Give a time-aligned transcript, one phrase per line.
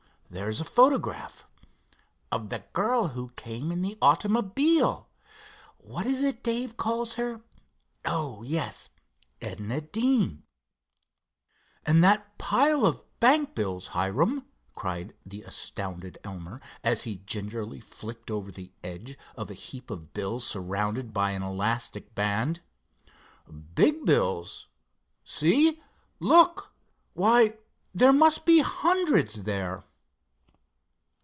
[0.33, 1.43] There's a photograph——"
[2.31, 5.09] "Of the girl who came in the automobile!
[5.77, 7.41] What is it Dave calls her?
[8.05, 10.43] Oh, yes—Edna Deane."
[11.85, 18.31] "And that pile of bank bills, Hiram!" cried the astounded Elmer, as he gingerly flicked
[18.31, 22.61] over the edge of a heap of bills surrounded by an elastic band.
[23.75, 24.69] "Big bills!
[25.25, 25.83] See,
[26.21, 26.71] look!
[27.15, 27.57] Why,
[27.93, 29.83] there must be hundreds there!"